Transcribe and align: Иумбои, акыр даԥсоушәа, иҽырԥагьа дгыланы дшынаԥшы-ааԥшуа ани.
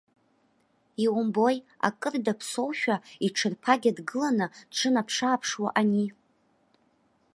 Иумбои, 1.03 1.57
акыр 1.87 2.13
даԥсоушәа, 2.25 2.95
иҽырԥагьа 3.25 3.91
дгыланы 3.97 4.47
дшынаԥшы-ааԥшуа 4.71 5.69
ани. 5.79 6.07